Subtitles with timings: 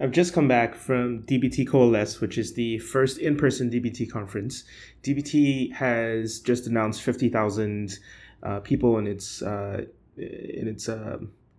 [0.00, 4.64] I've just come back from DBT Coalesce, which is the first in person DBT conference.
[5.02, 7.98] DBT has just announced 50,000
[8.42, 9.84] uh, people in its, uh,
[10.16, 11.18] in its uh,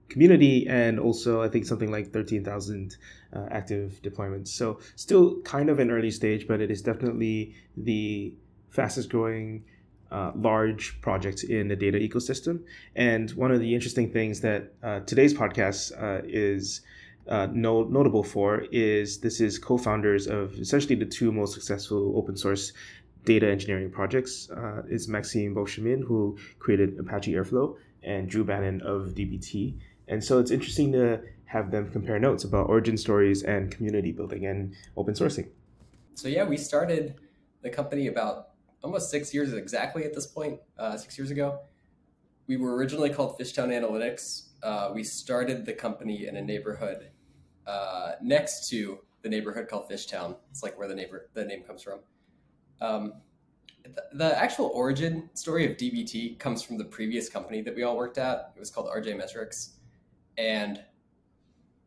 [0.09, 2.97] community and also, I think, something like 13,000
[3.33, 4.49] uh, active deployments.
[4.49, 8.35] So, still kind of an early stage, but it is definitely the
[8.69, 9.65] fastest growing.
[10.11, 12.61] Uh, large project in the data ecosystem.
[12.95, 15.91] And one of the interesting things that uh, today's podcast
[16.27, 16.81] is
[17.27, 22.35] uh, no, notable for is this is co-founders of essentially the two most successful open
[22.35, 22.73] source
[23.25, 24.49] data engineering projects.
[24.49, 29.75] Uh, is Maxime Beauchemin, who created Apache Airflow, and Drew Banin of DBT.
[30.07, 34.45] And so it's interesting to have them compare notes about origin stories and community building
[34.45, 35.47] and open sourcing.
[36.15, 37.15] So yeah, we started
[37.61, 38.49] the company about
[38.83, 41.59] almost six years exactly at this point, uh, six years ago.
[42.47, 44.47] We were originally called Fishtown Analytics.
[44.63, 47.09] Uh, we started the company in a neighborhood
[47.67, 50.37] uh, next to the neighborhood called Fishtown.
[50.51, 51.99] It's like where the neighbor the name comes from.
[52.81, 53.13] Um,
[53.83, 57.97] the, the actual origin story of DBT comes from the previous company that we all
[57.97, 58.53] worked at.
[58.55, 59.79] It was called RJ Metrics,
[60.37, 60.81] and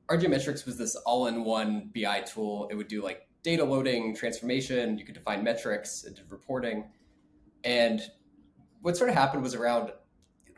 [0.09, 2.69] RJ Metrics was this all-in-one BI tool.
[2.71, 4.99] It would do like data loading, transformation.
[4.99, 6.91] You could define metrics, it did reporting,
[7.65, 8.03] and
[8.83, 9.93] what sort of happened was around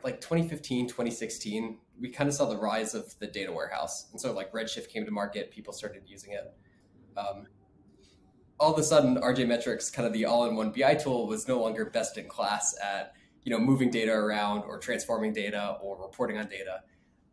[0.03, 4.07] like 2015, 2016 we kind of saw the rise of the data warehouse.
[4.11, 6.53] And so like Redshift came to market, people started using it.
[7.17, 7.47] Um,
[8.59, 11.85] all of a sudden, RJ Metrics, kind of the all-in-one BI tool, was no longer
[11.85, 16.47] best in class at you know moving data around or transforming data or reporting on
[16.47, 16.81] data.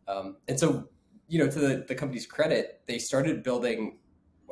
[0.07, 0.87] Um, and so,
[1.27, 3.99] you know, to the, the company's credit, they started building,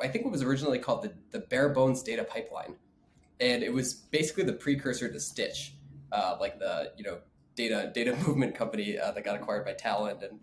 [0.02, 2.76] I think what was originally called the, the bare bones data pipeline.
[3.40, 5.74] And it was basically the precursor to Stitch,
[6.12, 7.18] uh, like the, you know,
[7.56, 10.38] data data movement company uh, that got acquired by Talend and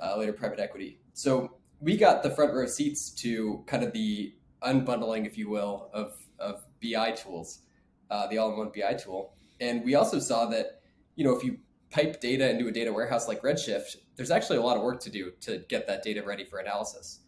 [0.00, 1.00] uh, later private equity.
[1.14, 5.90] So we got the front row seats to kind of the unbundling, if you will,
[5.92, 7.62] of of BI tools,
[8.10, 10.82] uh, the all-in-one BI tool, and we also saw that
[11.16, 11.58] you know if you
[11.90, 15.10] pipe data into a data warehouse like Redshift, there's actually a lot of work to
[15.10, 17.20] do to get that data ready for analysis.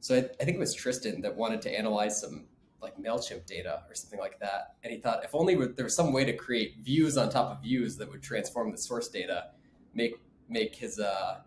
[0.00, 2.46] So I, I think it was Tristan that wanted to analyze some
[2.82, 4.74] like MailChimp data or something like that.
[4.82, 7.62] And he thought if only there was some way to create views on top of
[7.62, 9.46] views that would transform the source data,
[9.94, 10.14] make
[10.48, 11.40] make his uh,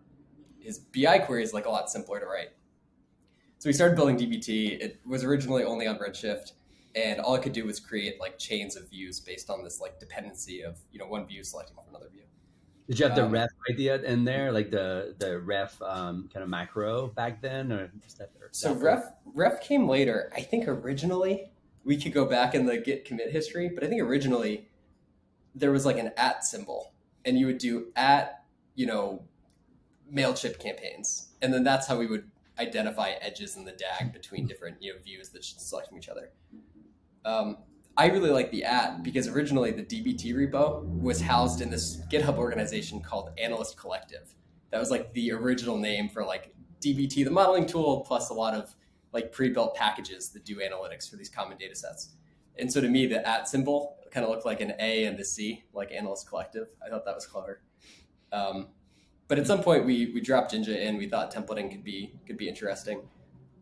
[0.60, 2.50] his BI queries like a lot simpler to write.
[3.58, 4.80] So we started building DBT.
[4.80, 6.52] It was originally only on Redshift,
[6.94, 9.98] and all it could do was create like chains of views based on this like
[9.98, 12.25] dependency of you know one view selecting from another view.
[12.88, 16.44] Did you have the um, ref idea in there, like the the ref um, kind
[16.44, 19.04] of macro back then, or that, or so ref
[19.34, 20.32] ref came later.
[20.36, 21.50] I think originally
[21.84, 24.68] we could go back in the Git commit history, but I think originally
[25.54, 26.92] there was like an at symbol,
[27.24, 28.44] and you would do at
[28.76, 29.24] you know
[30.12, 34.80] Mailchimp campaigns, and then that's how we would identify edges in the DAG between different
[34.80, 36.30] you know views that should select from each other.
[37.24, 37.58] Um,
[37.98, 42.36] I really like the at because originally the DBT repo was housed in this GitHub
[42.36, 44.34] organization called Analyst Collective.
[44.70, 46.52] That was like the original name for like
[46.82, 48.76] DBT, the modeling tool, plus a lot of
[49.12, 52.10] like pre-built packages that do analytics for these common data sets.
[52.58, 55.24] And so to me, the at symbol kind of looked like an A and a
[55.24, 56.68] C, like Analyst Collective.
[56.84, 57.62] I thought that was clever.
[58.30, 58.68] Um,
[59.26, 60.98] but at some point, we we dropped Jinja in.
[60.98, 63.08] We thought templating could be could be interesting,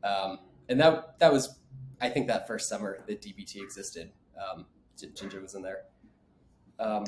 [0.02, 1.58] um, and that that was
[2.00, 4.66] I think that first summer that DBT existed um,
[5.14, 5.82] Jinja was in there.
[6.78, 7.04] Um,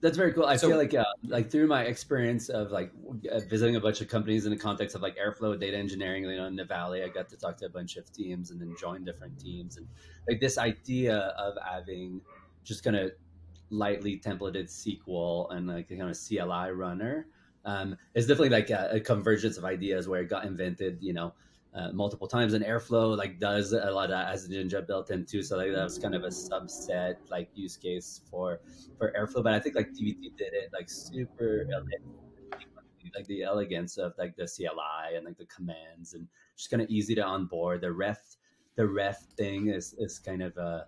[0.00, 0.44] that's very cool.
[0.44, 2.90] I so, feel like uh, like through my experience of like
[3.30, 6.36] uh, visiting a bunch of companies in the context of like Airflow data engineering, you
[6.36, 8.74] know, in the Valley, I got to talk to a bunch of teams and then
[8.78, 9.86] join different teams, and
[10.28, 12.20] like this idea of having
[12.64, 13.12] just kind of
[13.70, 17.26] lightly templated SQL and like a kind of CLI runner
[17.64, 21.32] um, is definitely like a, a convergence of ideas where it got invented, you know,
[21.74, 22.54] uh, multiple times.
[22.54, 25.42] And Airflow like does a lot of as Jinja built in too.
[25.42, 28.60] So like that was kind of a subset like use case for
[28.98, 29.42] for Airflow.
[29.42, 31.66] But I think like DBT did it like super
[33.14, 36.26] like the elegance of like the CLI and like the commands and
[36.56, 37.80] just kind of easy to onboard.
[37.80, 38.18] The ref
[38.76, 40.86] the ref thing is is kind of a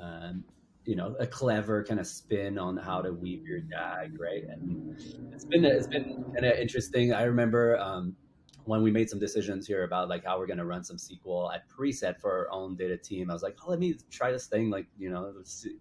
[0.00, 0.44] um,
[0.84, 4.44] you know a clever kind of spin on how to weave your DAG, right?
[4.48, 4.96] And
[5.32, 7.12] it's been it's been kind of interesting.
[7.12, 8.16] I remember um,
[8.70, 11.52] when we made some decisions here about like how we're going to run some SQL
[11.52, 14.46] at preset for our own data team, I was like, oh, let me try this
[14.46, 15.34] thing, like, you know,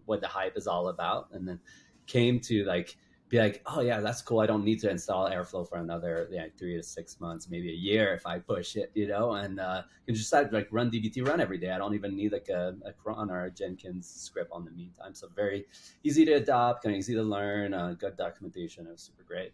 [0.06, 1.28] what the hype is all about.
[1.32, 1.60] And then
[2.08, 2.98] came to like,
[3.30, 4.40] be like, oh yeah, that's cool.
[4.40, 7.76] I don't need to install Airflow for another yeah, three to six months, maybe a
[7.76, 11.40] year if I push it, you know, and uh, can just like run DBT run
[11.40, 11.70] every day.
[11.70, 15.14] I don't even need like a, a cron or a Jenkins script on the meantime.
[15.14, 15.66] So very
[16.04, 18.88] easy to adopt, kind of easy to learn, uh, good documentation.
[18.88, 19.54] It was super great.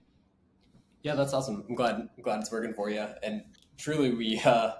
[1.06, 1.63] Yeah, that's awesome.
[1.69, 3.06] I'm glad I'm glad it's working for you.
[3.22, 3.44] And
[3.78, 4.72] truly, we uh,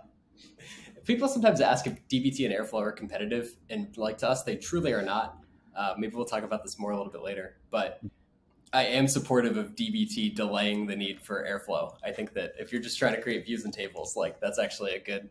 [1.06, 4.92] people sometimes ask if DBT and Airflow are competitive, and like to us, they truly
[4.92, 5.38] are not.
[5.78, 8.02] Uh, maybe we'll talk about this more a little bit later, but
[8.74, 11.96] I am supportive of DBT delaying the need for Airflow.
[12.04, 14.96] I think that if you're just trying to create views and tables, like that's actually
[14.96, 15.30] a good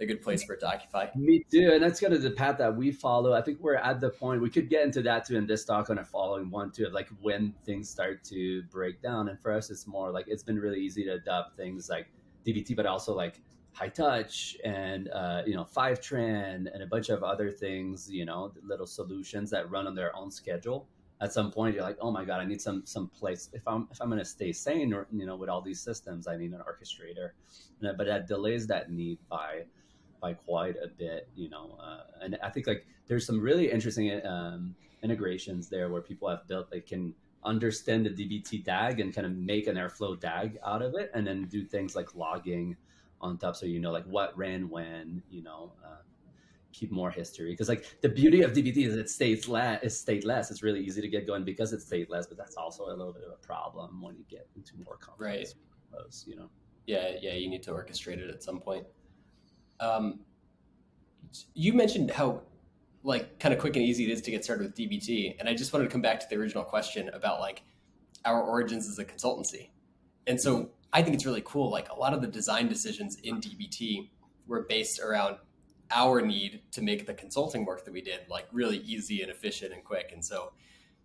[0.00, 1.06] a good place for it to occupy.
[1.14, 3.32] Me too, and that's kind of the path that we follow.
[3.32, 5.90] I think we're at the point we could get into that too in this talk
[5.90, 9.28] on a following one too, of like when things start to break down.
[9.28, 12.08] And for us, it's more like it's been really easy to adopt things like
[12.46, 13.40] DBT, but also like
[13.76, 18.86] Hightouch and uh, you know Fivetran and a bunch of other things you know little
[18.86, 20.86] solutions that run on their own schedule
[21.20, 23.88] at some point you're like oh my god i need some some place if i'm
[23.90, 26.52] if i'm going to stay sane or you know with all these systems i need
[26.52, 27.30] an orchestrator
[27.80, 29.62] but that delays that need by
[30.24, 34.06] by quite a bit you know uh, and i think like there's some really interesting
[34.24, 37.12] um, integrations there where people have built they can
[37.44, 41.26] understand the dbt dag and kind of make an airflow dag out of it and
[41.26, 42.74] then do things like logging
[43.20, 46.00] on top so you know like what ran when you know uh,
[46.72, 47.52] keep more history.
[47.52, 51.00] Because like the beauty of dbt is it stays less it's stateless it's really easy
[51.00, 54.02] to get going because it's stateless but that's also a little bit of a problem
[54.02, 55.48] when you get into more complex right.
[55.90, 56.48] flows you know?
[56.86, 58.86] Yeah yeah you need to orchestrate it at some point
[59.80, 60.20] um,
[61.54, 62.42] you mentioned how
[63.02, 65.54] like kind of quick and easy it is to get started with dbt and i
[65.54, 67.62] just wanted to come back to the original question about like
[68.24, 69.68] our origins as a consultancy
[70.26, 71.70] and so I think it's really cool.
[71.70, 74.10] Like a lot of the design decisions in DBT
[74.46, 75.36] were based around
[75.90, 79.72] our need to make the consulting work that we did like really easy and efficient
[79.72, 80.10] and quick.
[80.12, 80.52] And so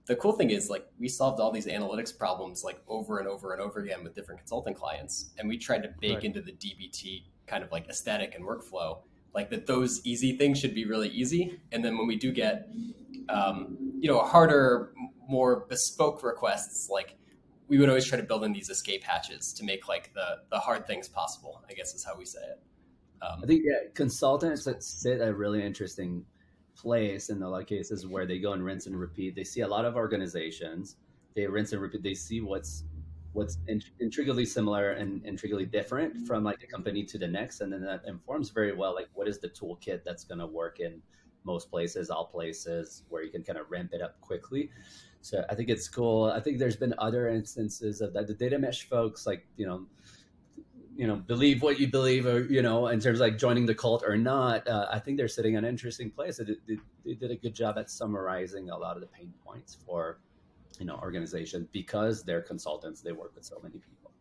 [0.06, 3.52] the cool thing is like we solved all these analytics problems like over and over
[3.52, 5.32] and over again with different consulting clients.
[5.40, 6.24] And we tried to bake right.
[6.24, 9.00] into the DBT kind of like aesthetic and workflow,
[9.34, 11.60] like that those easy things should be really easy.
[11.72, 12.70] And then when we do get,
[13.28, 14.94] um, you know, harder,
[15.28, 17.16] more bespoke requests, like
[17.68, 20.60] we would always try to build in these escape hatches to make like the the
[20.60, 21.64] hard things possible.
[21.70, 22.60] I guess is how we say it.
[23.22, 26.26] Um, I think yeah, consultants that sit at a really interesting
[26.76, 29.36] place in a lot of cases where they go and rinse and repeat.
[29.36, 30.96] They see a lot of organizations.
[31.36, 32.04] They rinse and repeat.
[32.04, 32.86] They see what's
[33.40, 33.58] what's
[34.02, 38.02] intriguingly similar and intriguingly different from like a company to the next, and then that
[38.06, 41.02] informs very well like what is the toolkit that's going to work in
[41.46, 44.70] most places, all places, where you can kind of ramp it up quickly.
[45.22, 46.26] So I think it's cool.
[46.26, 48.28] I think there's been other instances of that.
[48.28, 49.86] The data mesh folks, like you know,
[50.96, 53.76] you know, believe what you believe, or you know, in terms of like joining the
[53.76, 54.68] cult or not.
[54.68, 56.38] Uh, I think they're sitting in an interesting place.
[56.38, 60.20] They they did a good job at summarizing a lot of the pain points for
[60.80, 63.02] you know organizations because they're consultants.
[63.02, 64.12] They work with so many people.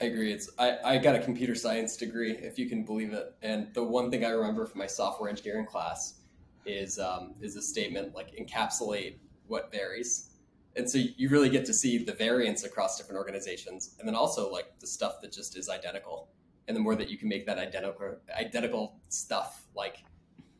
[0.00, 0.32] I agree.
[0.32, 3.34] It's I, I got a computer science degree, if you can believe it.
[3.42, 6.20] And the one thing I remember from my software engineering class
[6.64, 9.16] is um, is a statement like encapsulate
[9.46, 10.30] what varies.
[10.76, 14.50] And so you really get to see the variance across different organizations and then also
[14.50, 16.28] like the stuff that just is identical.
[16.68, 20.04] And the more that you can make that identical identical stuff like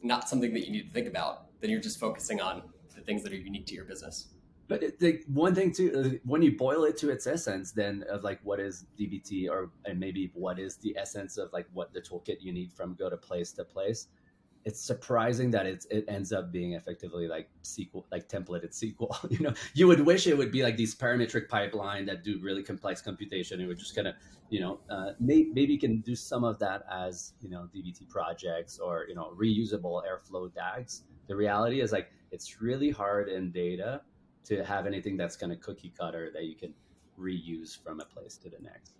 [0.02, 2.62] not something that you need to think about, then you're just focusing on
[2.94, 4.26] the things that are unique to your business.
[4.70, 4.84] But
[5.26, 8.60] one thing too, uh, when you boil it to its essence, then of like what
[8.60, 12.52] is DBT, or and maybe what is the essence of like what the toolkit you
[12.52, 14.06] need from go to place to place,
[14.64, 19.28] it's surprising that it's it ends up being effectively like SQL, like templated SQL.
[19.32, 22.62] you know, you would wish it would be like these parametric pipeline that do really
[22.62, 23.60] complex computation.
[23.60, 24.14] It would just kind of,
[24.50, 28.78] you know, uh, may, maybe can do some of that as you know DBT projects
[28.78, 31.02] or you know reusable Airflow DAGs.
[31.26, 34.02] The reality is like it's really hard in data
[34.44, 36.74] to have anything that's kind of cookie cutter that you can
[37.18, 38.94] reuse from a place to the next.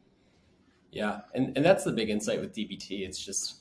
[0.92, 3.06] Yeah, and and that's the big insight with DBT.
[3.06, 3.60] It's just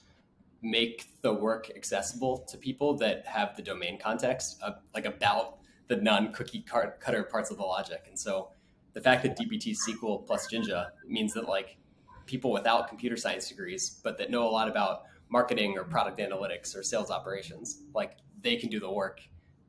[0.61, 5.95] make the work accessible to people that have the domain context of, like about the
[5.95, 8.05] non-cookie cutter parts of the logic.
[8.07, 8.49] And so
[8.93, 11.77] the fact that DBT SQL plus Jinja means that like
[12.25, 16.75] people without computer science degrees, but that know a lot about marketing or product analytics
[16.75, 19.21] or sales operations, like they can do the work.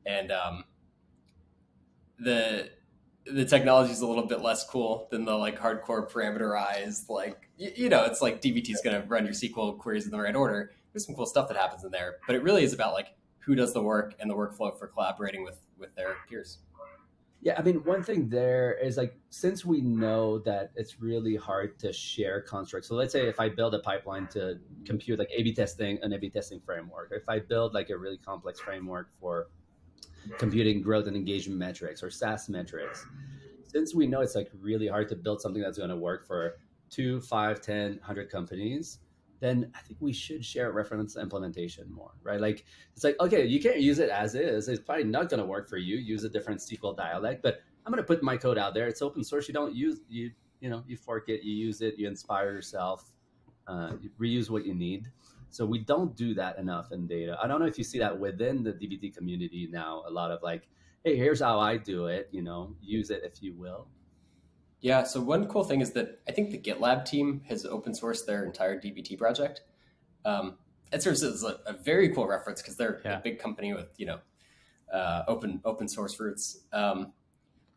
[0.05, 0.63] And um,
[2.21, 2.69] the
[3.25, 7.71] the technology is a little bit less cool than the like hardcore parameterized like you,
[7.75, 10.35] you know it's like dbt is going to run your sql queries in the right
[10.35, 12.17] order there's some cool stuff that happens in there.
[12.27, 13.07] But it really is about like
[13.39, 16.59] who does the work and the workflow for collaborating with with their peers.
[17.43, 21.79] Yeah, I mean, one thing there is like since we know that it's really hard
[21.79, 22.87] to share constructs.
[22.87, 26.29] So let's say if I build a pipeline to compute like A/B testing, an A/B
[26.29, 29.47] testing framework, if I build like a really complex framework for
[30.37, 33.05] computing growth and engagement metrics or SaaS metrics,
[33.63, 36.57] since we know it's like really hard to build something that's going to work for
[36.89, 38.99] two, five, ten, hundred companies,
[39.39, 42.39] then I think we should share reference implementation more, right?
[42.39, 44.67] Like it's like, okay, you can't use it as is.
[44.67, 45.97] It's probably not going to work for you.
[45.97, 48.87] Use a different SQL dialect, but I'm going to put my code out there.
[48.87, 49.47] It's open source.
[49.47, 53.13] You don't use you you know you fork it, you use it, you inspire yourself,
[53.67, 55.07] uh, you reuse what you need.
[55.51, 57.37] So we don't do that enough in data.
[57.41, 60.03] I don't know if you see that within the DBT community now.
[60.07, 60.67] A lot of like,
[61.03, 62.29] hey, here's how I do it.
[62.31, 63.87] You know, use it if you will.
[64.79, 65.03] Yeah.
[65.03, 68.45] So one cool thing is that I think the GitLab team has open sourced their
[68.45, 69.61] entire DBT project.
[70.25, 70.57] Um,
[70.91, 73.17] it serves as a, a very cool reference because they're yeah.
[73.17, 74.19] a big company with you know
[74.91, 76.61] uh, open open source roots.
[76.71, 77.13] Um,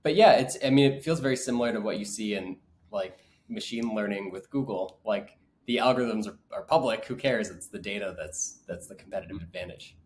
[0.04, 2.58] but yeah, it's I mean it feels very similar to what you see in
[2.92, 5.00] like machine learning with Google.
[5.04, 7.04] Like the algorithms are, are public.
[7.06, 7.50] Who cares?
[7.50, 9.96] It's the data that's that's the competitive advantage.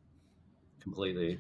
[0.81, 1.39] Completely.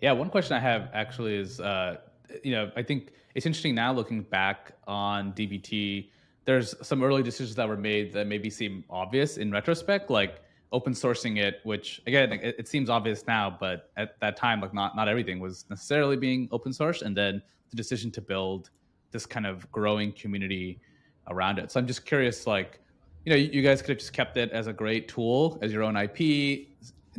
[0.00, 0.12] Yeah.
[0.12, 1.98] One question I have actually is, uh,
[2.42, 6.10] you know, I think it's interesting now looking back on DBT.
[6.44, 10.42] There's some early decisions that were made that maybe seem obvious in retrospect, like
[10.72, 14.74] open sourcing it, which again it, it, seems obvious now, but at that time, like
[14.74, 17.40] not not everything was necessarily being open sourced, and then
[17.70, 18.70] the decision to build
[19.12, 20.80] this kind of growing community
[21.28, 21.70] around it.
[21.70, 22.80] So I'm just curious, like,
[23.24, 25.82] you know, you guys could have just kept it as a great tool, as your
[25.82, 26.68] own IP,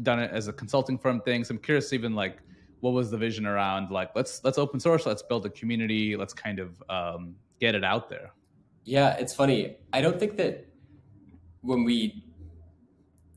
[0.01, 1.43] done it as a consulting firm thing.
[1.43, 2.39] So I'm curious, even like,
[2.81, 6.33] what was the vision around like let's let's open source, let's build a community, let's
[6.33, 8.33] kind of um, get it out there.
[8.83, 9.77] Yeah, it's funny.
[9.93, 10.65] I don't think that
[11.61, 12.25] when we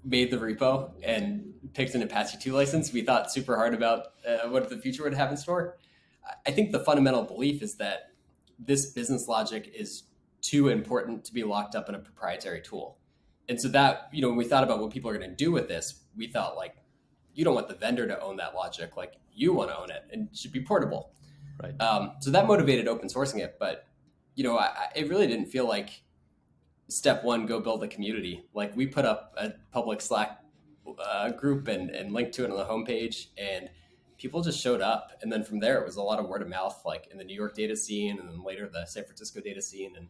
[0.04, 4.48] made the repo and picked an Apache 2 license, we thought super hard about uh,
[4.48, 5.76] what the future would have in store.
[6.44, 8.10] I think the fundamental belief is that
[8.58, 10.04] this business logic is
[10.48, 12.98] too important to be locked up in a proprietary tool.
[13.48, 15.52] And so that, you know, when we thought about what people are going to do
[15.52, 16.76] with this, we thought like,
[17.34, 18.96] you don't want the vendor to own that logic.
[18.96, 21.12] Like you want to own it and it should be portable.
[21.62, 21.80] Right.
[21.80, 23.56] Um, so that motivated open sourcing it.
[23.58, 23.86] But,
[24.34, 26.02] you know, I, it really didn't feel like
[26.88, 28.44] step one, go build a community.
[28.54, 30.40] Like we put up a public Slack
[31.04, 33.68] uh, group and, and linked to it on the homepage and
[34.18, 35.12] people just showed up.
[35.22, 37.24] And then from there, it was a lot of word of mouth, like in the
[37.24, 40.08] New York data scene and then later the San Francisco data scene and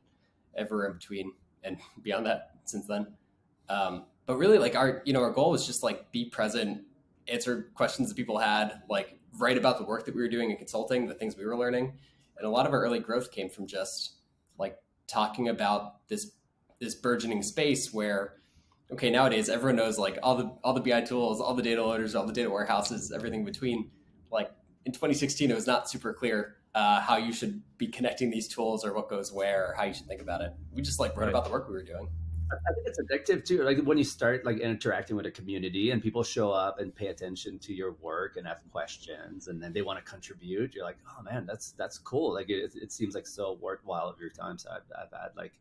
[0.56, 1.32] ever in between
[1.64, 3.06] and beyond that since then.
[3.68, 6.82] Um, but really like our, you know, our goal was just like be present,
[7.28, 10.56] answer questions that people had, like write about the work that we were doing in
[10.56, 11.92] consulting, the things we were learning.
[12.36, 14.16] And a lot of our early growth came from just
[14.58, 16.32] like talking about this
[16.80, 18.34] this burgeoning space where
[18.92, 22.14] okay nowadays everyone knows like all the all the bi tools all the data loaders
[22.14, 23.90] all the data warehouses everything between
[24.30, 24.50] like
[24.84, 28.84] in 2016 it was not super clear uh, how you should be connecting these tools
[28.84, 31.24] or what goes where or how you should think about it we just like wrote
[31.24, 31.30] right.
[31.30, 32.08] about the work we were doing
[32.52, 33.64] I think it's addictive too.
[33.64, 37.08] Like when you start like interacting with a community and people show up and pay
[37.08, 40.98] attention to your work and have questions and then they want to contribute, you're like,
[41.08, 42.34] oh man, that's that's cool.
[42.34, 44.58] Like it, it seems like so worthwhile of your time.
[44.58, 45.54] So I've, I've had like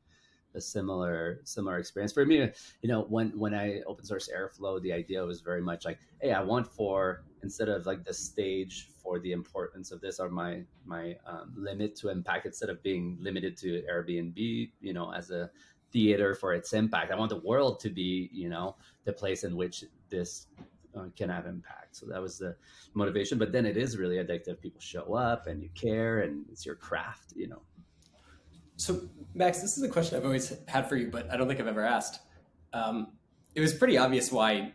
[0.53, 2.51] a similar similar experience for me.
[2.81, 6.33] You know, when when I open source Airflow, the idea was very much like, hey,
[6.33, 10.63] I want for instead of like the stage for the importance of this or my
[10.85, 15.49] my um, limit to impact, instead of being limited to Airbnb, you know, as a
[15.91, 18.75] theater for its impact, I want the world to be, you know,
[19.05, 20.47] the place in which this
[20.97, 21.95] uh, can have impact.
[21.95, 22.55] So that was the
[22.93, 23.37] motivation.
[23.37, 24.59] But then it is really addictive.
[24.59, 27.61] People show up and you care, and it's your craft, you know.
[28.77, 31.59] So, Max, this is a question I've always had for you, but I don't think
[31.61, 32.19] I've ever asked.
[32.73, 33.13] Um,
[33.53, 34.73] it was pretty obvious why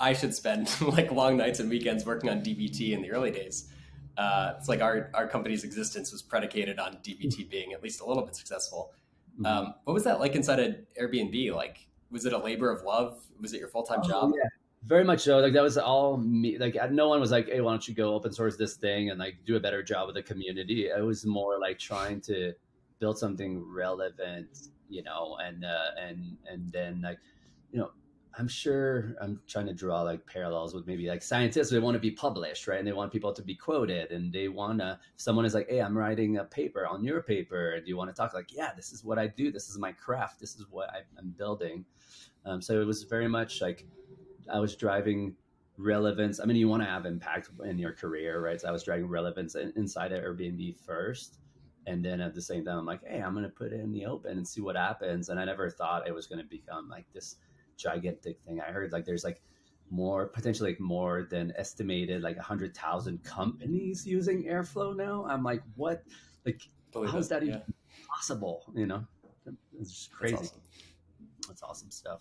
[0.00, 3.70] I should spend like long nights and weekends working on DBT in the early days.
[4.16, 8.04] Uh, it's like our, our company's existence was predicated on DBT being at least a
[8.04, 8.92] little bit successful.
[9.34, 9.46] Mm-hmm.
[9.46, 11.54] Um, what was that like inside of Airbnb?
[11.54, 13.22] Like, was it a labor of love?
[13.40, 14.32] Was it your full time oh, job?
[14.34, 14.48] Yeah.
[14.84, 15.38] Very much so.
[15.38, 16.56] Like that was all me.
[16.58, 19.18] Like no one was like, "Hey, why don't you go open source this thing and
[19.18, 22.54] like do a better job with the community?" It was more like trying to
[23.00, 27.18] build something relevant, you know, and uh, and and then like,
[27.72, 27.90] you know,
[28.36, 31.70] I'm sure I'm trying to draw like parallels with maybe like scientists.
[31.70, 32.78] They want to be published, right?
[32.78, 34.98] And they want people to be quoted, and they want to.
[35.16, 37.80] Someone is like, "Hey, I'm writing a paper on your paper.
[37.80, 39.50] Do you want to talk?" Like, yeah, this is what I do.
[39.50, 40.40] This is my craft.
[40.40, 41.84] This is what I'm building.
[42.44, 43.86] Um, so it was very much like
[44.52, 45.34] I was driving
[45.76, 46.40] relevance.
[46.40, 48.60] I mean, you want to have impact in your career, right?
[48.60, 51.38] So I was driving relevance inside of Airbnb first,
[51.88, 53.92] and then at the same time i'm like hey i'm going to put it in
[53.92, 56.88] the open and see what happens and i never thought it was going to become
[56.88, 57.36] like this
[57.78, 59.40] gigantic thing i heard like there's like
[59.90, 65.26] more potentially like more than estimated like 100000 companies using airflow now.
[65.28, 66.02] I'm like what?
[66.44, 67.56] Like Believe how is that yeah.
[67.56, 67.74] even
[68.08, 68.64] possible?
[68.74, 69.04] You know?
[69.80, 70.36] It's just crazy.
[70.36, 70.60] that's awesome.
[71.48, 72.20] that's awesome stuff.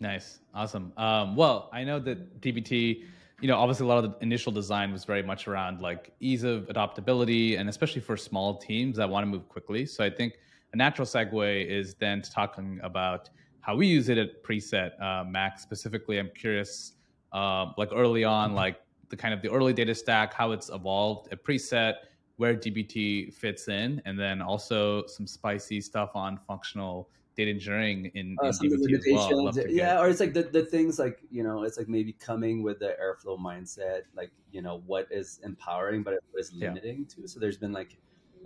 [0.00, 0.40] Nice.
[0.54, 0.92] Awesome.
[0.96, 3.04] Um, well i know that dbt
[3.40, 6.42] you know, obviously a lot of the initial design was very much around like ease
[6.42, 9.86] of adoptability and especially for small teams that want to move quickly.
[9.86, 10.40] So I think
[10.72, 15.00] a natural segue is then to talking about how we use it at Preset.
[15.02, 16.92] Uh, Max specifically, I'm curious,
[17.32, 21.32] uh, like early on, like the kind of the early data stack, how it's evolved
[21.32, 21.94] at Preset,
[22.36, 28.36] where DBT fits in, and then also some spicy stuff on functional data engineering in,
[28.42, 29.52] uh, in DBT as well.
[29.68, 29.98] Yeah, get...
[29.98, 32.96] or it's like the, the things like you know, it's like maybe coming with the
[33.02, 37.22] airflow mindset, like you know, what is empowering, but what is limiting yeah.
[37.22, 37.26] too.
[37.26, 37.96] So there's been like,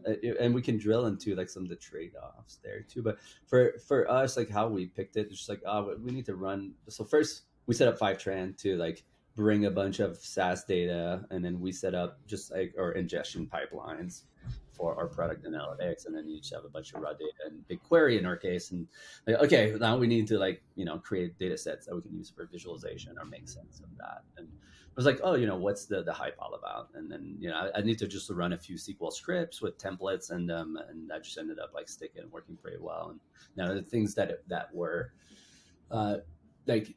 [0.06, 3.02] Uh, and we can drill into like some of the trade offs there too.
[3.02, 6.26] But for for us, like how we picked it, it's just like oh, we need
[6.26, 6.72] to run.
[6.88, 9.04] So first, we set up Fivetran to like
[9.34, 13.46] bring a bunch of SaaS data, and then we set up just like our ingestion
[13.46, 14.22] pipelines
[14.72, 17.62] for our product analytics, and then you just have a bunch of raw data and
[17.68, 18.86] BigQuery in our case, and
[19.26, 22.16] like okay, now we need to like you know create data sets that we can
[22.16, 24.22] use for visualization or make sense of that.
[24.36, 24.48] And
[24.92, 26.90] I was like, oh, you know, what's the the hype all about?
[26.94, 29.78] And then you know, I, I need to just run a few SQL scripts with
[29.78, 33.10] templates, and um, and that just ended up like sticking and working pretty well.
[33.10, 33.20] And
[33.56, 35.12] now the things that that were
[35.90, 36.16] uh,
[36.66, 36.94] like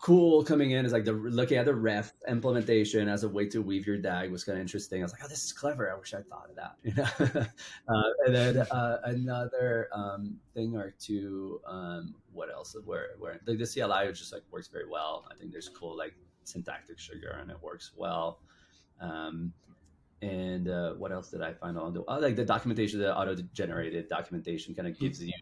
[0.00, 3.62] cool coming in is like the looking at the ref implementation as a way to
[3.62, 5.00] weave your DAG was kind of interesting.
[5.00, 5.92] I was like, oh, this is clever.
[5.92, 6.76] I wish I thought of that.
[6.82, 7.40] You know?
[7.88, 11.60] uh, and then uh, another um, thing or two.
[11.66, 12.76] Um, what else?
[12.84, 15.26] Where where like the CLI just like works very well.
[15.30, 16.14] I think there's cool like
[16.48, 18.40] syntactic sugar and it works well.
[19.00, 19.52] Um,
[20.20, 23.36] and uh, what else did I find on the oh, like the documentation, the auto
[23.52, 25.32] generated documentation kind of gives you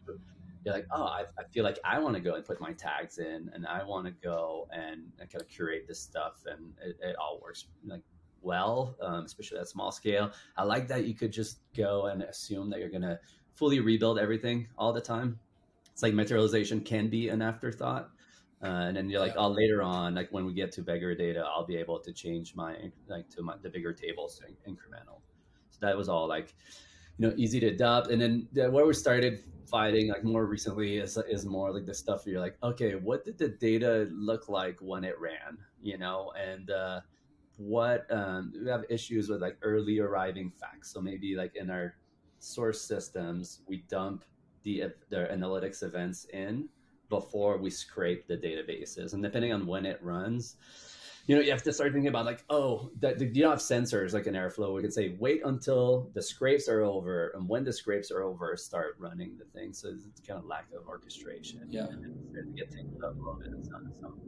[0.67, 3.19] you're like, oh, I, I feel like I want to go and put my tags
[3.19, 6.97] in, and I want to go and, and, kind of curate this stuff, and it,
[7.01, 8.01] it all works like
[8.41, 10.31] well, um, especially at small scale.
[10.57, 13.19] I like that you could just go and assume that you're gonna
[13.53, 15.39] fully rebuild everything all the time.
[15.93, 18.09] It's like materialization can be an afterthought.
[18.63, 21.45] Uh, and then you're like, oh, later on, like when we get to bigger data,
[21.45, 22.75] I'll be able to change my
[23.07, 25.21] like to my the bigger tables to incremental.
[25.69, 26.55] So that was all like,
[27.17, 28.09] you know, easy to adopt.
[28.09, 31.93] And then the, where we started fighting like more recently is is more like the
[31.93, 35.59] stuff where you're like, okay, what did the data look like when it ran?
[35.79, 37.01] You know, and uh,
[37.57, 40.91] what um, we have issues with like early arriving facts.
[40.91, 41.95] So maybe like in our
[42.39, 44.23] source systems, we dump
[44.63, 46.69] the the analytics events in
[47.09, 50.57] before we scrape the databases, and depending on when it runs
[51.27, 54.13] you know, you have to start thinking about like, oh, that you don't have sensors
[54.13, 54.73] like an Airflow.
[54.73, 58.55] We can say wait until the scrapes are over, and when the scrapes are over,
[58.55, 59.73] start running the thing.
[59.73, 61.67] So it's kind of lack of orchestration.
[61.69, 64.21] Yeah, and get things up a little bit and some, some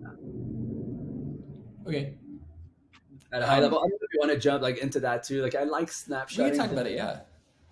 [1.86, 1.88] of.
[1.88, 2.18] Okay.
[3.32, 5.00] At a high um, level, I don't know if you want to jump like into
[5.00, 5.42] that too.
[5.42, 6.44] Like I like snapshot.
[6.44, 6.98] We can talk about it.
[6.98, 7.22] Yeah.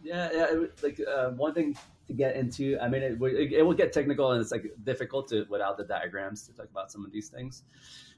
[0.03, 0.45] Yeah, yeah.
[0.51, 1.75] It, like uh, one thing
[2.07, 2.77] to get into.
[2.79, 3.21] I mean, it,
[3.53, 6.91] it, will get technical and it's like difficult to without the diagrams to talk about
[6.91, 7.63] some of these things.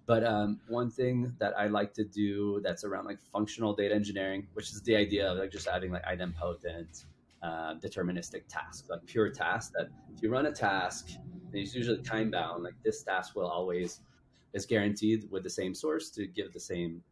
[0.06, 4.48] But um, one thing that I like to do that's around like functional data engineering,
[4.54, 7.06] which is the idea of like just having like idempotent
[7.44, 9.72] uh, deterministic tasks, like pure tasks.
[9.78, 11.10] that if you run a task,
[11.54, 14.02] it's usually time bound, like this task will always
[14.54, 17.04] is guaranteed with the same source to give the same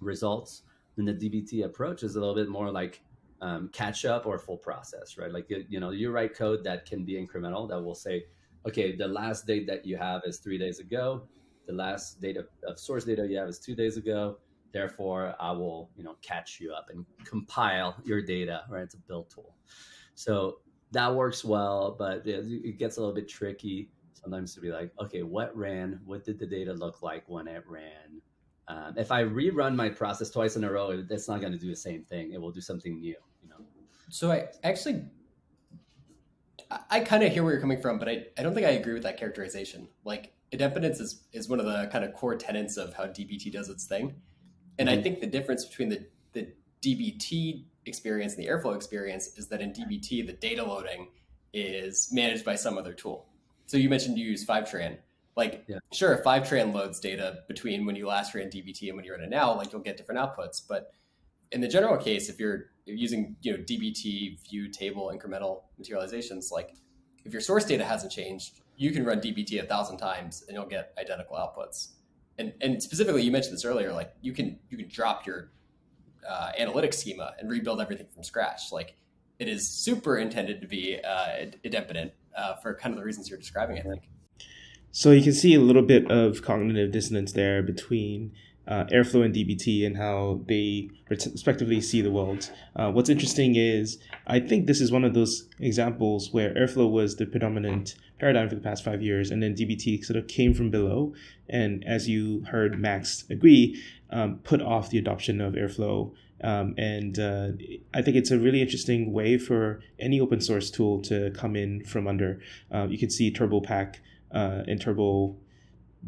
[0.00, 0.62] results.
[0.96, 3.00] Then the DBT approach is a little bit more like
[3.40, 5.32] um, catch up or full process, right?
[5.32, 8.24] Like, you know, you write code that can be incremental that will say,
[8.66, 11.28] okay, the last date that you have is three days ago
[11.68, 14.38] the last data of source data you have is two days ago.
[14.72, 18.82] Therefore, I will, you know, catch you up and compile your data, right?
[18.82, 19.54] It's a build tool.
[20.14, 20.58] So
[20.92, 25.22] that works well, but it gets a little bit tricky sometimes to be like, okay,
[25.22, 26.00] what ran?
[26.04, 28.20] What did the data look like when it ran?
[28.66, 31.68] Um, if I rerun my process twice in a row, it's not going to do
[31.68, 32.32] the same thing.
[32.32, 33.16] It will do something new, you.
[34.08, 35.02] So I actually,
[36.70, 38.70] I, I kind of hear where you're coming from, but I, I don't think I
[38.70, 39.88] agree with that characterization.
[40.04, 43.68] Like idempotence is, is one of the kind of core tenets of how DBT does
[43.68, 44.14] its thing.
[44.78, 44.98] And mm-hmm.
[44.98, 46.48] I think the difference between the, the
[46.82, 51.08] DBT experience and the Airflow experience is that in DBT, the data loading
[51.52, 53.26] is managed by some other tool.
[53.66, 54.98] So you mentioned you use Fivetran.
[55.36, 55.78] Like, yeah.
[55.92, 59.30] sure, Fivetran loads data between when you last ran DBT and when you run it
[59.30, 60.60] now, like you'll get different outputs.
[60.66, 60.92] But
[61.52, 66.74] in the general case, if you're using you know DBT, view, table, incremental materializations, like
[67.24, 70.66] if your source data hasn't changed, you can run DBT a thousand times and you'll
[70.66, 71.88] get identical outputs.
[72.38, 73.92] And and specifically, you mentioned this earlier.
[73.92, 75.50] Like you can you can drop your
[76.28, 78.72] uh, analytics schema and rebuild everything from scratch.
[78.72, 78.96] Like
[79.38, 81.46] it is super intended to be uh,
[82.36, 83.78] uh, for kind of the reasons you're describing.
[83.78, 84.02] I think.
[84.90, 88.32] So you can see a little bit of cognitive dissonance there between
[88.68, 92.50] uh, Airflow and DBT and how they respectively see the world.
[92.76, 97.16] Uh, what's interesting is I think this is one of those examples where Airflow was
[97.16, 100.70] the predominant paradigm for the past five years, and then DBT sort of came from
[100.70, 101.14] below,
[101.48, 106.12] and as you heard Max agree, um, put off the adoption of Airflow.
[106.44, 107.48] Um, and uh,
[107.94, 111.84] I think it's a really interesting way for any open source tool to come in
[111.84, 112.40] from under.
[112.72, 113.96] Uh, you can see TurboPack
[114.32, 115.36] uh, and Turbo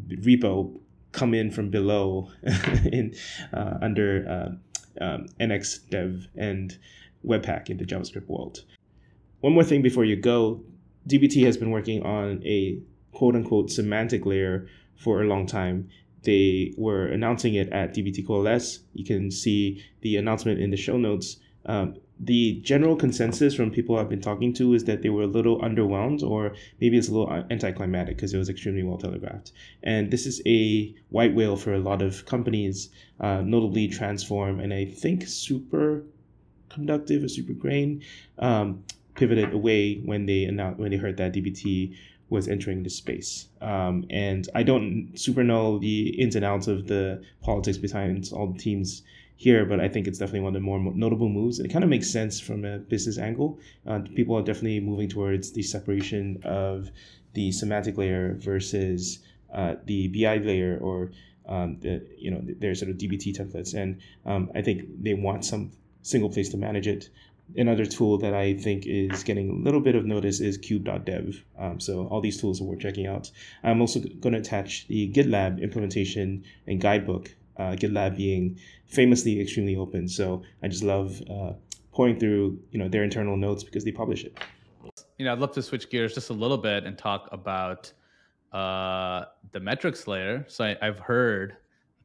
[0.08, 0.78] repo
[1.12, 2.30] come in from below
[2.92, 3.14] in
[3.52, 6.78] uh, under uh, um, NX Dev and
[7.24, 8.64] Webpack in the JavaScript world.
[9.40, 10.62] One more thing before you go,
[11.08, 12.80] DBT has been working on a
[13.12, 15.88] quote unquote semantic layer for a long time.
[16.22, 18.80] They were announcing it at DBT Coalesce.
[18.92, 21.36] You can see the announcement in the show notes.
[21.64, 25.26] Um, the general consensus from people I've been talking to is that they were a
[25.26, 29.52] little underwhelmed, or maybe it's a little anticlimactic because it was extremely well telegraphed.
[29.82, 34.74] And this is a white whale for a lot of companies, uh, notably Transform and
[34.74, 36.04] I think Super
[36.68, 38.02] Conductive or Super Grain
[38.38, 41.96] um, pivoted away when they announced when they heard that DBT
[42.28, 43.48] was entering the space.
[43.60, 48.46] Um, and I don't super know the ins and outs of the politics behind all
[48.46, 49.02] the teams
[49.40, 51.60] here, but I think it's definitely one of the more notable moves.
[51.60, 53.58] It kind of makes sense from a business angle.
[53.86, 56.90] Uh, people are definitely moving towards the separation of
[57.32, 59.20] the semantic layer versus
[59.54, 61.12] uh, the BI layer or
[61.48, 63.72] um, the, you know their sort of DBT templates.
[63.72, 65.70] And um, I think they want some
[66.02, 67.08] single place to manage it
[67.56, 71.44] another tool that I think is getting a little bit of notice is cube.dev.
[71.58, 73.30] Um, so all these tools are worth checking out.
[73.62, 79.76] I'm also going to attach the GitLab implementation and guidebook, uh, GitLab being famously extremely
[79.76, 80.08] open.
[80.08, 81.52] So I just love uh,
[81.92, 84.38] pouring through you know their internal notes because they publish it.
[85.18, 87.92] You know, I'd love to switch gears just a little bit and talk about
[88.52, 90.44] uh, the metrics layer.
[90.48, 91.56] So I, I've heard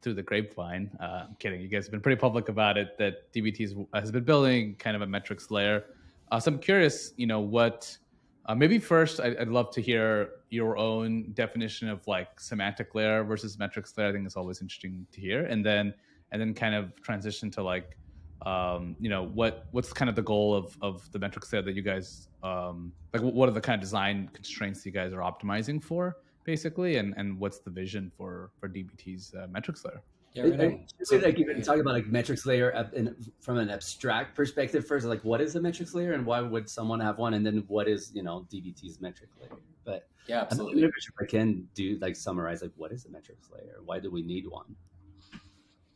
[0.02, 0.92] through the grapevine.
[1.00, 1.62] Uh, I'm kidding.
[1.62, 5.02] You guys have been pretty public about it that DBT has been building kind of
[5.02, 5.86] a metrics layer.
[6.32, 7.98] Uh, so I'm curious, you know, what
[8.46, 13.24] uh, maybe first I, would love to hear your own definition of like semantic layer
[13.24, 14.10] versus metrics layer.
[14.10, 15.94] I think it's always interesting to hear, and then
[16.32, 17.98] and then kind of transition to like,
[18.46, 21.76] um, you know, what what's kind of the goal of of the metrics layer that
[21.76, 23.22] you guys um, like?
[23.22, 26.18] What are the kind of design constraints you guys are optimizing for?
[26.46, 30.02] basically, and and what's the vision for for DBT's uh, metrics layer?
[30.36, 30.92] Yeah, right.
[31.02, 35.24] so, like you talk about like metrics layer in, from an abstract perspective first, like
[35.24, 38.12] what is a metrics layer and why would someone have one, and then what is
[38.14, 39.58] you know DBT's metric layer?
[39.86, 40.84] But yeah, absolutely.
[40.84, 43.80] I'm if I can do like summarize like what is a metrics layer?
[43.86, 44.76] Why do we need one?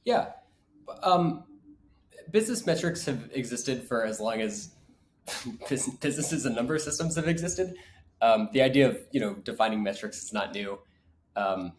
[0.05, 0.27] Yeah,
[1.03, 1.43] um,
[2.31, 4.69] business metrics have existed for as long as
[5.69, 7.75] businesses and number systems have existed.
[8.21, 10.79] Um, the idea of you know defining metrics is not new.
[11.35, 11.73] Um,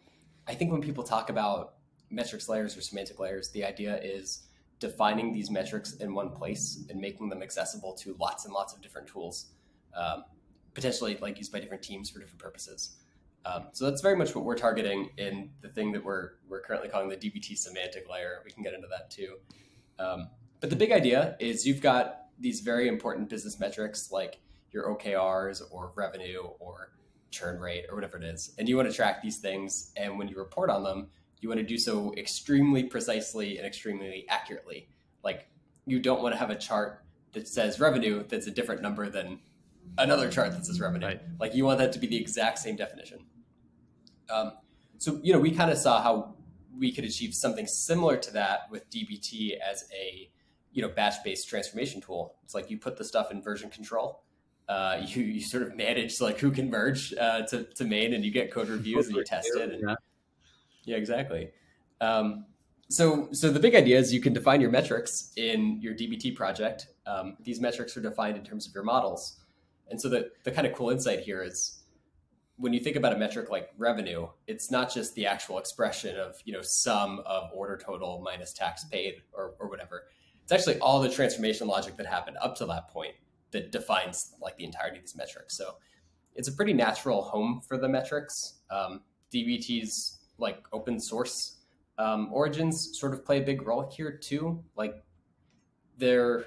[0.47, 1.73] I think when people talk about
[2.11, 4.43] metrics layers or semantic layers, the idea is
[4.79, 8.81] defining these metrics in one place and making them accessible to lots and lots of
[8.81, 9.51] different tools,
[9.95, 10.23] um,
[10.73, 12.97] potentially like used by different teams for different purposes.
[13.45, 16.89] Um, so that's very much what we're targeting in the thing that we're we're currently
[16.89, 18.41] calling the DBT semantic layer.
[18.45, 19.37] We can get into that too.
[19.97, 24.39] Um, but the big idea is you've got these very important business metrics like
[24.71, 26.91] your OKRs or revenue or
[27.29, 28.53] churn rate or whatever it is.
[28.57, 29.91] And you want to track these things.
[29.97, 31.09] And when you report on them,
[31.41, 34.87] you want to do so extremely precisely and extremely accurately.
[35.23, 35.47] Like
[35.85, 39.39] you don't want to have a chart that says revenue that's a different number than
[39.97, 41.07] another chart that says revenue.
[41.07, 41.21] Right.
[41.39, 43.19] Like you want that to be the exact same definition.
[44.29, 44.53] Um,
[44.97, 46.35] so you know, we kind of saw how
[46.77, 50.29] we could achieve something similar to that with DBT as a
[50.71, 52.35] you know batch-based transformation tool.
[52.43, 54.23] It's like you put the stuff in version control,
[54.69, 58.23] uh, you, you sort of manage like who can merge uh, to, to main and
[58.23, 59.71] you get code reviews and you test it.
[59.71, 59.95] And, yeah.
[60.83, 61.51] Yeah, exactly.
[61.99, 62.45] Um,
[62.89, 66.87] so, so the big idea is you can define your metrics in your DBT project.
[67.05, 69.39] Um, these metrics are defined in terms of your models.
[69.89, 71.83] And so the, the kind of cool insight here is
[72.57, 76.35] when you think about a metric like revenue, it's not just the actual expression of,
[76.43, 80.03] you know, sum of order total minus tax paid or, or whatever.
[80.43, 83.15] It's actually all the transformation logic that happened up to that point
[83.51, 85.57] that defines like the entirety of these metrics.
[85.57, 85.75] So
[86.35, 88.59] it's a pretty natural home for the metrics.
[88.69, 89.01] Um,
[89.33, 91.61] DBT's like open source
[91.97, 94.63] um, origins sort of play a big role here too.
[94.75, 95.03] Like
[95.97, 96.45] there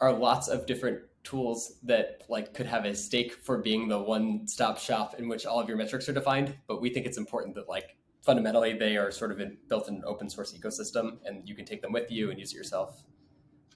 [0.00, 4.46] are lots of different tools that like could have a stake for being the one
[4.46, 6.54] stop shop in which all of your metrics are defined.
[6.68, 9.96] But we think it's important that like fundamentally they are sort of in, built in
[9.96, 13.02] an open source ecosystem and you can take them with you and use it yourself.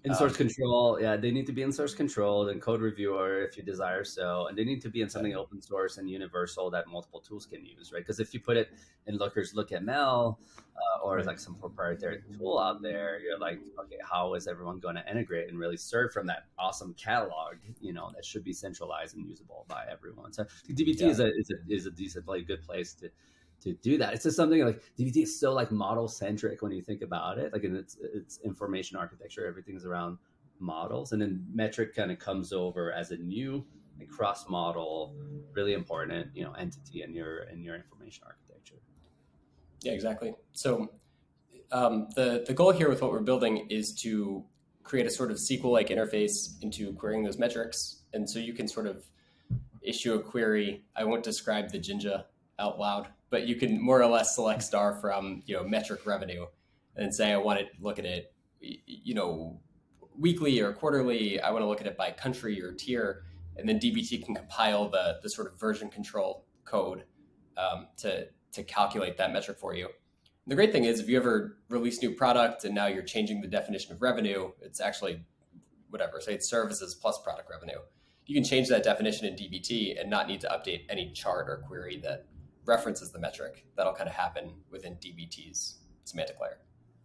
[0.04, 3.42] In source um, control, yeah, they need to be in source control and code reviewer
[3.42, 6.70] if you desire so, and they need to be in something open source and universal
[6.70, 8.00] that multiple tools can use, right?
[8.00, 8.68] Because if you put it
[9.06, 13.98] in Looker's look LookML uh, or like some proprietary tool out there, you're like, okay,
[14.08, 18.12] how is everyone going to integrate and really serve from that awesome catalog, you know,
[18.14, 20.32] that should be centralized and usable by everyone?
[20.32, 21.08] So DBT yeah.
[21.08, 23.10] is a is a is a decently good place to
[23.60, 24.14] to do that.
[24.14, 27.52] It's just something like DBT is so like model centric when you think about it.
[27.52, 30.18] Like in its its information architecture, everything's around
[30.60, 33.64] models, and then metric kind of comes over as a new
[33.98, 35.14] like, cross model,
[35.52, 38.80] really important you know entity in your in your information architecture.
[39.82, 40.34] Yeah, exactly.
[40.52, 40.92] So
[41.72, 44.44] um, the the goal here with what we're building is to
[44.82, 48.68] create a sort of SQL like interface into querying those metrics, and so you can
[48.68, 49.04] sort of
[49.82, 50.84] issue a query.
[50.96, 52.26] I won't describe the Jinja
[52.58, 56.46] out loud, but you can more or less select star from you know metric revenue
[56.96, 59.60] and say I want to look at it, you know,
[60.18, 61.40] weekly or quarterly.
[61.40, 63.22] I want to look at it by country or tier,
[63.56, 67.04] and then DBT can compile the the sort of version control code
[67.56, 69.88] um, to to calculate that metric for you.
[70.46, 73.48] The great thing is if you ever release new product and now you're changing the
[73.48, 75.20] definition of revenue, it's actually
[75.90, 77.78] whatever, say it's services plus product revenue.
[78.24, 81.58] You can change that definition in DBT and not need to update any chart or
[81.66, 82.26] query that
[82.68, 83.64] references the metric.
[83.76, 86.58] That'll kind of happen within DBT's semantic layer.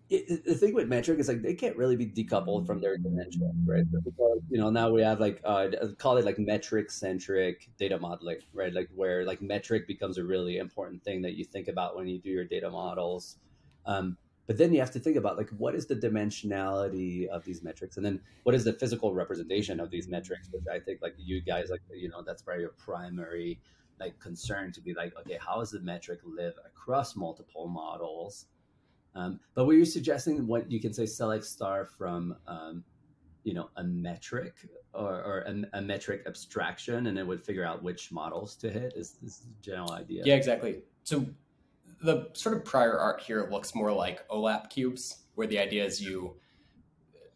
[0.10, 3.52] It, the thing with metric is like they can't really be decoupled from their dimension,
[3.66, 3.86] right?
[3.90, 8.38] Because, you know, now we have like uh, call it like metric centric data modeling,
[8.54, 8.74] right?
[8.74, 12.20] Like where like metric becomes a really important thing that you think about when you
[12.20, 13.38] do your data models.
[13.86, 17.64] Um, but then you have to think about like what is the dimensionality of these
[17.64, 21.16] metrics and then what is the physical representation of these metrics which i think like
[21.18, 23.60] you guys like you know that's probably your primary
[24.04, 28.46] like concern to be like okay how does the metric live across multiple models?
[29.16, 32.84] Um, but were you suggesting what you can say select star from um,
[33.44, 34.56] you know a metric
[34.94, 38.94] or, or a, a, metric abstraction and it would figure out which models to hit
[38.96, 40.24] is this the general idea.
[40.26, 40.82] Yeah exactly.
[41.04, 41.26] So
[42.02, 46.02] the sort of prior art here looks more like OLAP cubes, where the idea is
[46.02, 46.36] you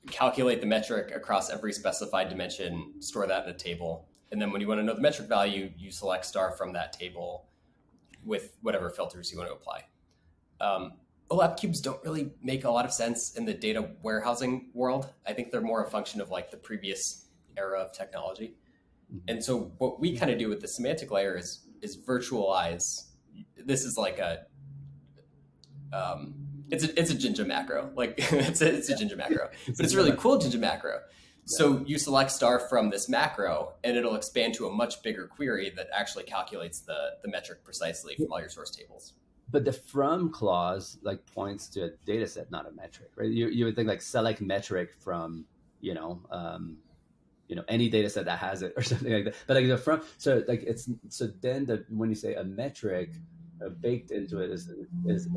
[0.08, 4.62] calculate the metric across every specified dimension, store that in a table, and then when
[4.62, 7.48] you want to know the metric value, you select star from that table
[8.24, 9.86] with whatever filters you want to apply.
[10.60, 10.94] Um,
[11.30, 15.14] OLAP cubes don't really make a lot of sense in the data warehousing world.
[15.26, 17.26] I think they're more a function of like the previous
[17.58, 18.56] era of technology.
[19.14, 19.30] Mm-hmm.
[19.30, 23.08] And so what we kind of do with the semantic layer is is virtualize.
[23.56, 24.46] This is like a
[25.94, 26.34] um,
[26.70, 27.92] it's a it's a Jinja macro.
[27.96, 31.00] Like it's a, it's a Jinja macro, but it's a really cool Jinja macro.
[31.48, 35.72] So you select star from this macro, and it'll expand to a much bigger query
[35.78, 39.14] that actually calculates the the metric precisely from all your source tables.
[39.50, 43.30] But the from clause like points to a data set, not a metric, right?
[43.30, 45.46] You you would think like select metric from
[45.80, 46.78] you know um,
[47.48, 49.36] you know any data set that has it or something like that.
[49.48, 53.16] But like the from so like it's so then the when you say a metric
[53.66, 55.28] uh, baked into it is, is, is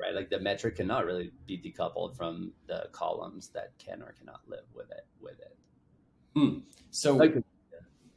[0.00, 0.14] right?
[0.14, 4.64] Like the metric cannot really be decoupled from the columns that can or cannot live
[4.74, 5.56] with it with it.
[6.36, 6.62] Mm.
[6.92, 7.34] so like,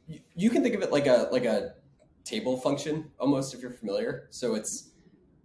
[0.06, 1.74] you, you can think of it like a like a
[2.22, 4.28] table function almost if you're familiar.
[4.30, 4.90] So it's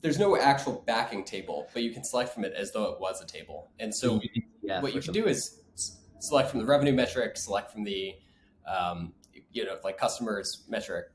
[0.01, 3.21] there's no actual backing table but you can select from it as though it was
[3.21, 3.69] a table.
[3.79, 4.21] And so
[4.61, 5.61] yeah, what you can do is
[6.19, 8.13] select from the revenue metric select from the
[8.67, 9.13] um,
[9.51, 11.05] you know like customers metric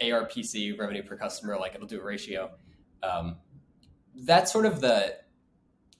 [0.00, 2.50] ARPC, revenue per customer, like it'll do a ratio.
[3.02, 3.36] Um,
[4.14, 5.16] that's sort of the,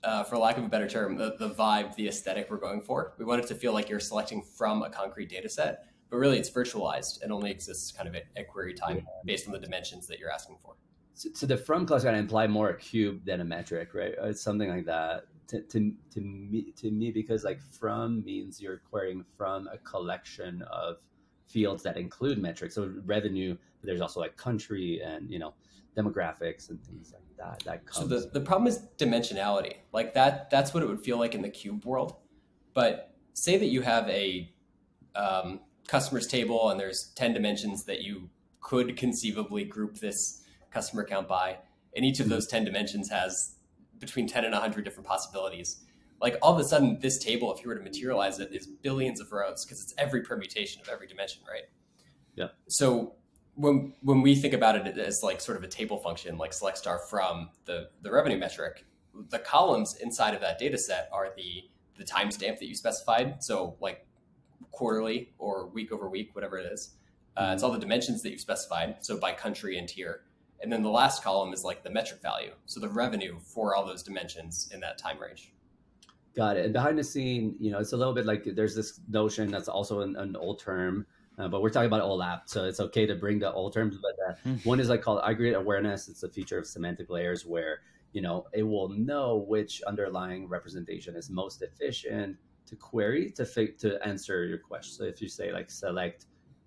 [0.02, 3.14] uh, for lack of a better term, the, the vibe, the aesthetic we're going for.
[3.18, 6.38] We want it to feel like you're selecting from a concrete data set, but really
[6.38, 10.06] it's virtualized and only exists kind of at, at query time based on the dimensions
[10.08, 10.74] that you're asking for.
[11.14, 14.14] So, so the from clause going to imply more a cube than a metric, right?
[14.20, 15.24] Or something like that.
[15.48, 20.62] To, to, to me to me because like from means you're querying from a collection
[20.70, 20.98] of
[21.48, 22.76] fields that include metrics.
[22.76, 25.54] So revenue, there's also like country and you know
[25.96, 27.62] demographics and things like that.
[27.64, 27.96] That comes.
[27.96, 29.74] So the, the problem is dimensionality.
[29.92, 32.14] Like that that's what it would feel like in the cube world.
[32.74, 34.50] But say that you have a
[35.14, 41.26] um, customers table and there's 10 dimensions that you could conceivably group this customer count
[41.26, 41.58] by.
[41.96, 42.34] And each of mm-hmm.
[42.34, 43.56] those 10 dimensions has
[43.98, 45.82] between 10 and 100 different possibilities
[46.20, 49.20] like all of a sudden this table if you were to materialize it is billions
[49.20, 51.64] of rows because it's every permutation of every dimension right
[52.34, 53.14] yeah so
[53.60, 56.78] when when we think about it as like sort of a table function like select
[56.78, 58.84] star from the the revenue metric
[59.30, 61.64] the columns inside of that data set are the
[61.96, 63.42] the timestamp that you specified.
[63.44, 64.06] So like
[64.70, 66.94] quarterly or week over week whatever it is
[67.36, 68.96] uh, it's all the dimensions that you've specified.
[69.00, 70.22] So by country and tier.
[70.62, 72.52] And then the last column is like the metric value.
[72.66, 75.52] So the revenue for all those dimensions in that time range.
[76.36, 76.64] Got it.
[76.64, 79.68] And behind the scene, you know, it's a little bit like there's this notion that's
[79.68, 81.06] also an, an old term,
[81.40, 83.96] uh, but we're talking about OLAP, so it's okay to bring the old terms.
[83.96, 84.66] But uh, mm.
[84.66, 86.08] one is like called aggregate awareness.
[86.08, 87.80] It's a feature of semantic layers where
[88.12, 93.74] you know it will know which underlying representation is most efficient to query to fi-
[93.78, 94.92] to answer your question.
[94.92, 96.26] So if you say like select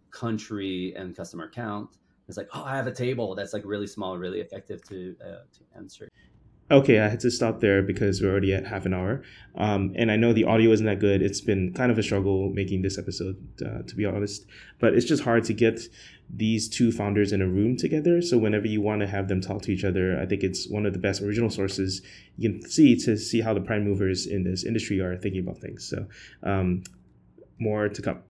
[0.09, 4.17] country and customer count, it's like oh I have a table that's like really small,
[4.17, 6.09] really effective to uh, to answer.
[6.73, 9.21] Okay, I had to stop there because we're already at half an hour.
[9.53, 11.21] Um, and I know the audio isn't that good.
[11.21, 14.47] It's been kind of a struggle making this episode, uh, to be honest.
[14.79, 15.81] But it's just hard to get
[16.35, 18.23] these two founders in a room together.
[18.23, 20.87] So whenever you want to have them talk to each other, I think it's one
[20.87, 22.01] of the best original sources
[22.37, 25.59] you can see to see how the prime movers in this industry are thinking about
[25.59, 25.87] things.
[25.87, 26.07] So
[26.41, 26.81] um,
[27.59, 28.23] more to come.